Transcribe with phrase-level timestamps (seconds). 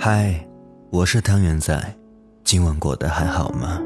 [0.00, 0.48] 嗨，
[0.90, 1.76] 我是汤圆仔，
[2.44, 3.82] 今晚过得还好吗？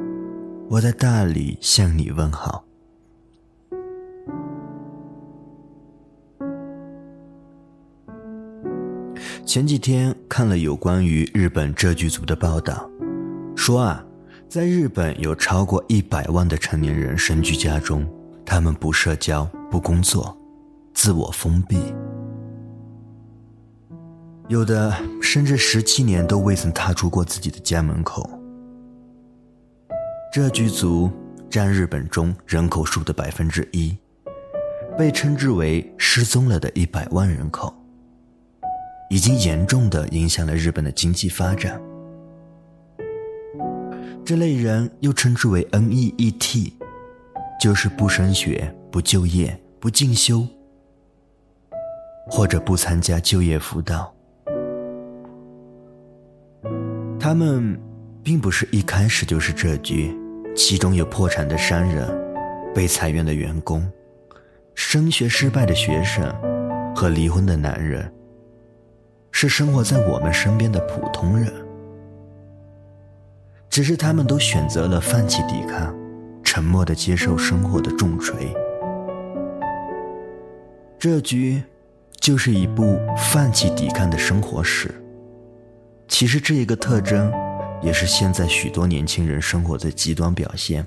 [0.69, 2.63] 我在大理向你问好。
[9.47, 12.87] 前几天看了有关于日本这剧组的报道，
[13.57, 14.05] 说啊，
[14.51, 18.07] 在日本有超过一百万的成年人身居家中，
[18.45, 20.37] 他们不社交、不工作，
[20.93, 21.79] 自我封闭，
[24.49, 28.29] 有的甚至十七年都未曾踏出过自己的家门口。
[30.33, 31.11] 这剧组
[31.49, 33.97] 占日本中人口数的百分之一，
[34.99, 37.75] 被称之为失踪了的一百万人口。
[39.09, 41.79] 已经严重的影响了日本的经济发展。
[44.25, 46.73] 这类人又称之为 NEET，
[47.61, 50.47] 就是不升学、不就业、不进修，
[52.27, 54.15] 或者不参加就业辅导。
[57.23, 57.81] 他们
[58.25, 60.13] 并不是一开始就是这局，
[60.57, 62.05] 其中有破产的商人、
[62.75, 63.89] 被裁员的员工、
[64.75, 66.29] 升学失败的学生
[66.97, 68.13] 和离婚的男人。
[69.31, 71.49] 是生活在我们身边的普通人，
[73.71, 75.95] 只是他们都选择了放弃抵抗，
[76.43, 78.53] 沉默的接受生活的重锤。
[80.99, 81.63] 这局
[82.19, 84.93] 就是一部放弃抵抗的生活史。
[86.13, 87.33] 其实这一个特征，
[87.81, 90.87] 也是现在许多年轻人生活的极端表现。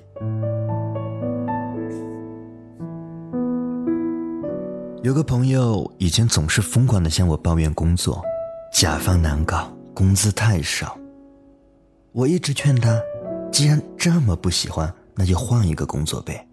[5.02, 8.24] 有个朋友以前总是疯狂的向我抱怨工作。
[8.72, 10.96] 甲方难搞，工资太少。
[12.12, 13.02] 我一直劝他，
[13.52, 16.48] 既然这么不喜欢，那就换一个工作呗。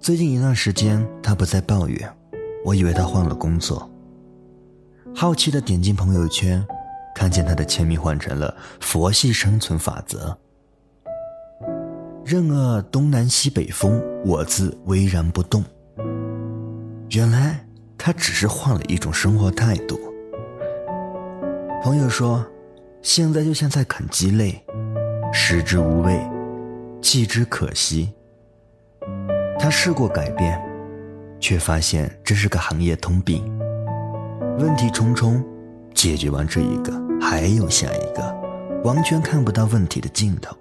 [0.00, 2.12] 最近一段时间，他不再抱怨，
[2.64, 3.88] 我以为他换了工作。
[5.18, 6.62] 好奇的点进朋友圈，
[7.14, 10.36] 看见他的签名换成了“佛系生存法则”，
[12.22, 15.64] 任尔东南西北风，我自巍然不动。
[17.10, 17.62] 原来。
[17.98, 19.98] 他只是换了一种生活态度。
[21.82, 22.46] 朋友说，
[23.02, 24.62] 现在就像在啃鸡肋，
[25.32, 26.20] 食之无味，
[27.02, 28.12] 弃之可惜。
[29.58, 30.62] 他试过改变，
[31.40, 33.42] 却发现这是个行业通病。
[34.58, 35.44] 问题重重，
[35.92, 36.90] 解决完这一个，
[37.20, 38.34] 还有下一个，
[38.84, 40.56] 完全看不到问题的尽头。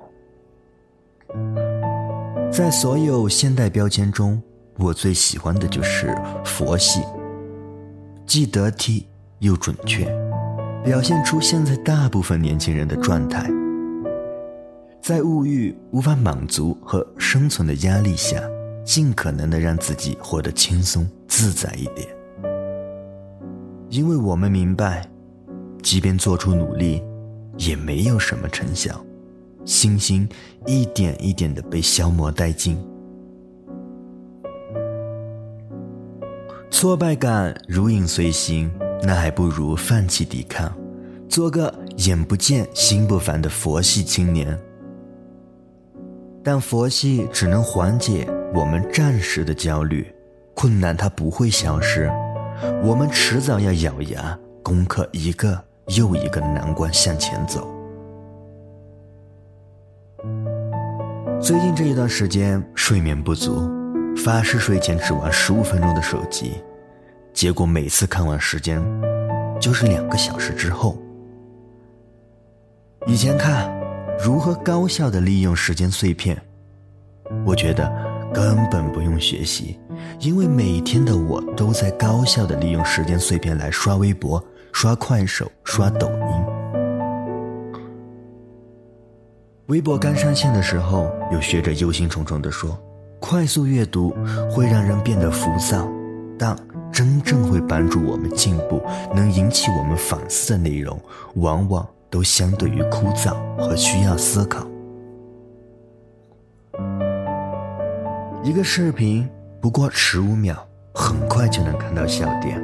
[2.52, 4.42] 在所有现代标签中，
[4.78, 6.14] 我最喜欢的就是
[6.44, 7.02] 佛系。
[8.26, 9.08] 既得体
[9.40, 10.06] 又准确，
[10.84, 13.50] 表现出现在大部分年轻人的状态。
[15.02, 18.42] 在物欲无法满足和生存的压力下，
[18.84, 22.06] 尽可能的让自己活得轻松自在一点。
[23.96, 25.10] 因为我们明白，
[25.82, 27.02] 即便做出努力，
[27.58, 29.02] 也没有什么成效，
[29.64, 30.28] 信心
[30.66, 32.78] 一点一点的被消磨殆尽。
[36.70, 38.70] 挫败感如影随形，
[39.02, 40.70] 那还不如放弃抵抗，
[41.30, 44.60] 做个眼不见心不烦的佛系青年。
[46.44, 50.06] 但佛系只能缓解我们暂时的焦虑，
[50.54, 52.12] 困难它不会消失，
[52.84, 55.62] 我们迟早要咬牙攻克一个
[55.98, 57.68] 又一个难关向前走。
[61.42, 63.70] 最近这一段时间睡眠不足。
[64.18, 66.64] 发誓睡前只玩十五分钟的手机，
[67.34, 68.82] 结果每次看完时间，
[69.60, 70.98] 就是两个小时之后。
[73.06, 73.70] 以前看
[74.18, 76.42] 如何高效的利用时间碎片，
[77.46, 77.94] 我觉得
[78.36, 79.80] 根本不用学习，
[80.20, 86.46] 因为每天的我都在高效的利用时间碎片来刷微博、刷快手、刷抖音。
[89.68, 92.78] 微博刚上线的时候，有学者忧心忡忡地说。
[93.18, 94.14] 快速阅读
[94.52, 95.90] 会让人变得浮躁，
[96.38, 96.56] 但
[96.92, 98.80] 真正会帮助我们进步、
[99.16, 101.00] 能引起我们反思的内容，
[101.36, 104.68] 往往都相对于枯燥和需要思考。
[108.46, 109.28] 一个视频
[109.60, 110.56] 不过十五秒，
[110.94, 112.64] 很快就能看到笑点，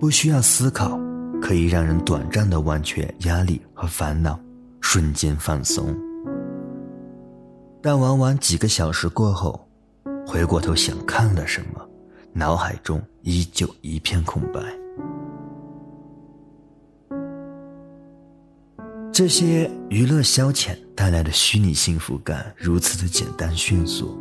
[0.00, 0.98] 不需要思考，
[1.40, 4.36] 可以让人短暂的忘却压力和烦恼，
[4.80, 5.96] 瞬间放松。
[7.80, 9.68] 但往往几个小时过后，
[10.26, 11.80] 回过头想看了什么，
[12.32, 14.60] 脑海中依旧一片空白。
[19.12, 24.18] 这些娱乐消遣带来的虚拟幸福感如此的简单迅速，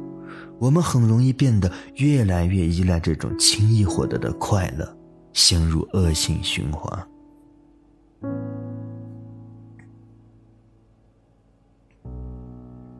[0.60, 4.98] 我们很容易变得越来越依赖这种轻易获得的快乐
[5.34, 7.08] 陷入恶性循环。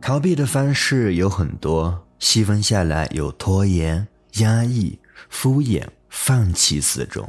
[0.00, 4.98] 逃避的方式有很多细分下来有拖延压抑
[5.30, 7.26] 敷衍放弃四种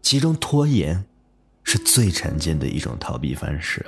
[0.00, 1.04] 其中拖延
[1.64, 3.84] 是最常见的一种逃避方式。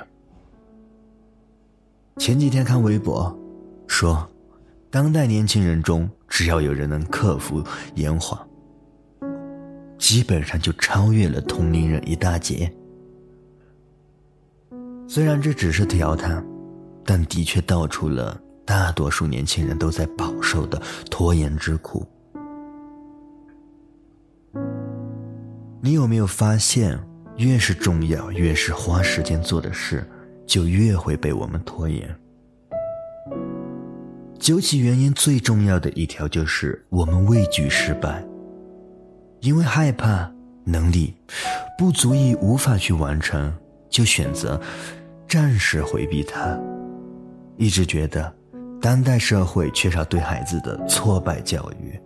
[2.17, 3.35] 前几天看微博
[3.87, 4.29] 说
[4.91, 7.63] 当代年轻人中，只要有人能克服
[7.95, 8.39] 延缓，
[9.97, 12.71] 基本上就超越了同龄人一大截。
[15.07, 16.45] 虽然这只是调侃。
[17.03, 22.05] 但的确道出了大多数年轻人都在饱受的拖延之苦。
[25.81, 26.97] 你有没有发现，
[27.37, 30.07] 越是重要、越是花时间做的事，
[30.45, 32.15] 就越会被我们拖延？
[34.41, 38.25] 究其原因，最重要的一条就是我们畏惧失败，
[39.41, 40.29] 因为害怕
[40.63, 41.13] 能力
[41.77, 43.53] 不足以、无法去完成，
[43.87, 44.59] 就选择
[45.29, 46.59] 暂时回避它。
[47.57, 48.33] 一直觉得，
[48.81, 52.01] 当代社会缺少对孩子的挫败教育，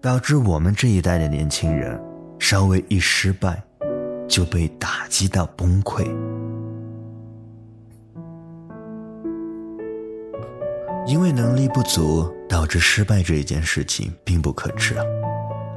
[0.00, 2.00] 导致我们这一代的年轻人，
[2.38, 3.60] 稍微一失败，
[4.28, 6.06] 就被打击到崩溃。
[11.06, 14.96] 因为能力不足导致失败这一件事情并不可耻，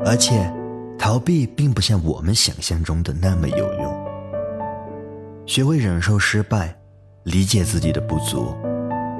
[0.05, 0.51] 而且
[0.97, 4.07] 逃避并不像我们想象中的那么有用。
[5.45, 6.73] 学会忍受失败。
[7.23, 8.55] 理解自己的不足，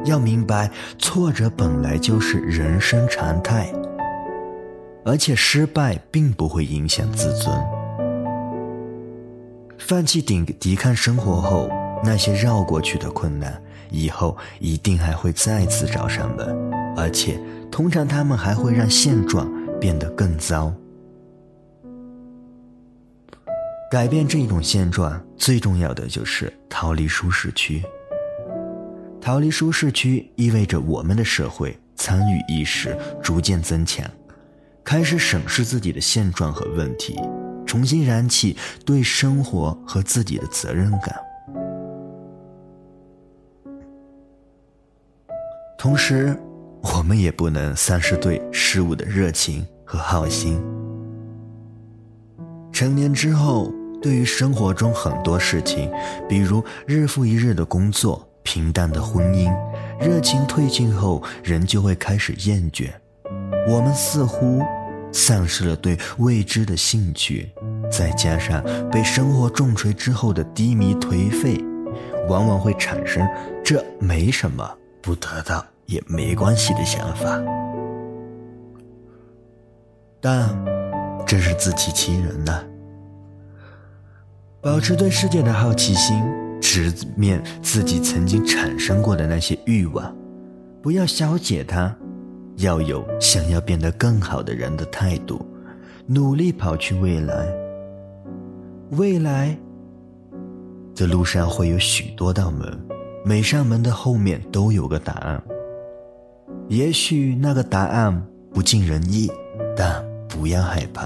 [0.06, 3.70] 要明白挫折本来就是人生常态，
[5.04, 7.54] 而且失败并不会影响自尊。
[9.78, 11.70] 放弃抵抵抗生活后，
[12.02, 16.48] 那些绕过去的困难，以后一定还会再次找上门，
[16.96, 17.40] 而且
[17.72, 19.50] 通常他们还会让现状
[19.80, 20.74] 变得更糟。
[23.90, 27.82] 改变这种现状，最重要的就是逃离舒适区。
[29.22, 34.06] 逃离舒适区意味着我们的社会参与意识逐渐增强，
[34.84, 37.20] 开始审视自己的现状和问题，
[37.66, 41.16] 重新燃起对生活和自己的责任感。
[45.78, 46.36] 同时，
[46.82, 50.60] 我们也不能丧失对事物的热情和好心。
[52.74, 53.72] 成年之后，
[54.02, 55.92] 对于生活中很多事情，
[56.28, 58.28] 比如日复一日的工作。
[58.44, 59.52] 平淡的婚姻，
[60.00, 62.90] 热情褪尽后，人就会开始厌倦。
[63.68, 64.62] 我们似乎
[65.12, 67.52] 丧失了对未知的兴趣，
[67.92, 71.62] 再加上被生活重锤之后的低迷颓废，
[72.30, 73.28] 往往会产生
[73.66, 74.66] “这没什么，
[75.02, 77.42] 不得到也没关系”的想法。
[80.20, 80.50] 但
[81.26, 82.68] 这是自欺欺人的。
[84.62, 86.22] 保持对世界的好奇心。
[86.60, 90.14] 直面自己曾经产生过的那些欲望，
[90.82, 91.96] 不要消解它，
[92.58, 95.46] 要有想要变得更好的人的态度，
[96.08, 97.48] 努力跑去未来。
[98.92, 99.58] 未来
[100.96, 102.78] 的路上会有许多道门，
[103.28, 105.44] 每扇门的后面都有个答案。
[106.70, 109.30] 也许那个答案不尽人意，
[109.76, 111.06] 但不要害怕。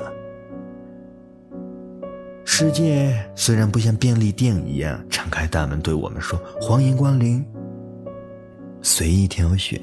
[2.45, 7.43] 世界虽然不像便利店一样敞开大门对我们说“欢迎光临，
[8.83, 9.81] 随意挑选”，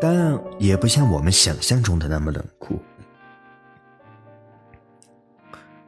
[0.00, 2.80] 但也不像我们想象中的那么冷酷。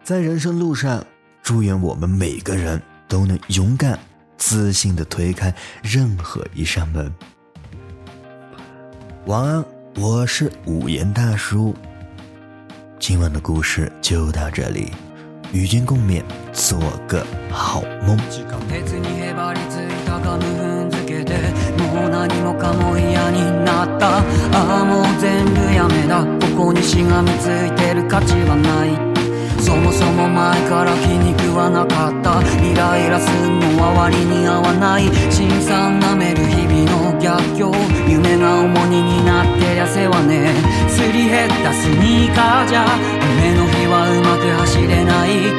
[0.05, 1.03] 在人生路上，
[1.43, 2.79] 祝愿我们每个人
[3.09, 3.99] 都能勇敢、
[4.40, 7.12] 自信的推开任何一扇门。
[9.26, 9.66] 晚安，
[9.98, 11.74] 我是五言大叔。
[13.00, 14.92] 今晚的故事就到这里。
[15.52, 18.18] 与君共勉，做个好梦。
[18.30, 21.34] 地下鉄にへばりついたガム踏んづけて
[21.78, 24.22] もう何もかも嫌になったあ
[24.82, 26.26] あもう全部やめだ
[26.56, 28.99] ここにしがみついてる価値はないそもそも
[30.41, 32.41] 前から気に食わなかった。
[32.65, 35.05] イライラすんのは割に合わない。
[35.29, 37.69] 辛酸なめる日々の逆境。
[38.09, 40.49] 夢が重荷になってりゃせはね。
[40.89, 42.89] すり減ったスニーカーじゃ。
[43.37, 45.53] 夢の日はうまく走れない。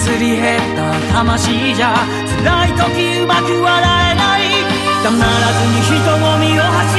[0.00, 1.92] すり減った魂じゃ。
[2.40, 4.64] 辛い時うまく笑えない。
[5.04, 6.89] たまらずに人混みを走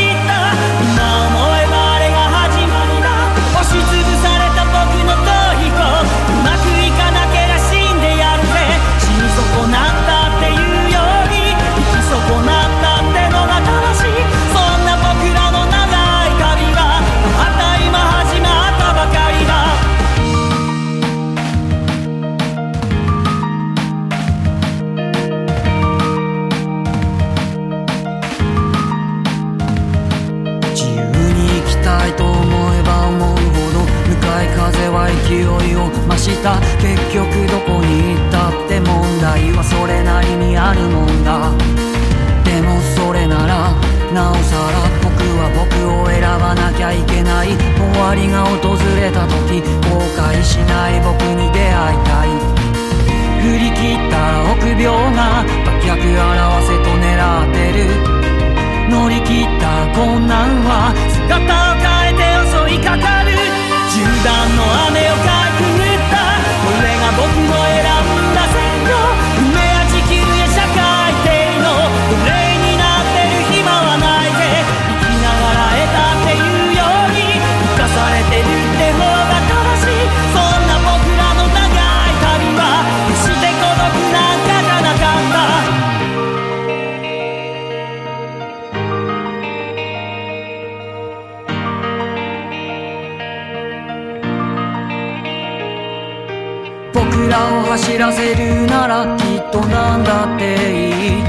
[97.39, 101.23] を走らせるならきっと何だっていい。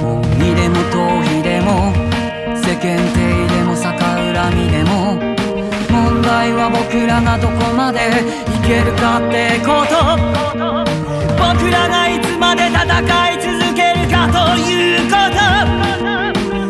[0.00, 1.92] 本気でも逃避でも
[2.62, 5.18] 世間体でも逆恨みでも
[5.90, 9.94] 問題は僕らがどこまでいけるかってこと。
[11.36, 12.82] 僕らがいつまで戦
[13.30, 15.42] い続けるかということ。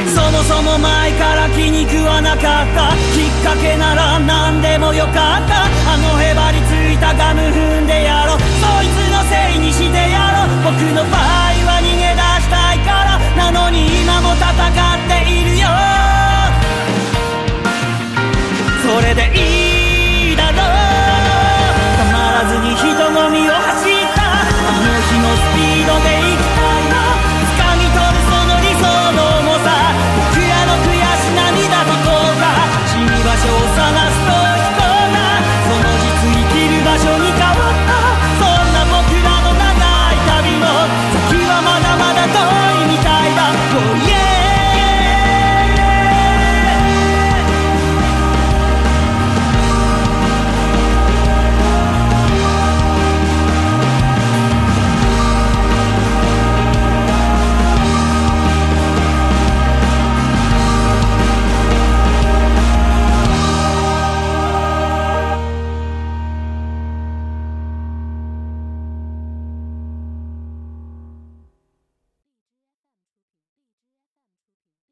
[0.09, 2.97] そもそも前から気に食わなかった。
[3.13, 5.69] きっかけなら何でもよかった。
[5.89, 7.76] あのへばりついたガム踏
[10.77, 11.17] 僕の場合
[11.65, 14.45] は逃げ出したいからなのに今も戦
[14.93, 14.96] う